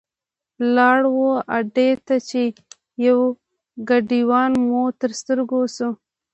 [0.75, 1.21] لاړو
[1.57, 2.41] اډې ته چې
[3.07, 3.19] یو
[3.87, 5.89] ګاډیوان مو تر سترګو شو.